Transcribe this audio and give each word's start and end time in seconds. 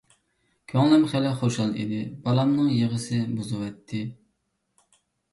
كۆڭلۈم 0.71 1.03
خېلى 1.09 1.33
خۇشال 1.41 1.75
ئىدى، 1.83 1.99
بالامنىڭ 2.23 2.71
يىغىسى 2.77 3.19
بۇزۇۋەتتى. 3.35 4.01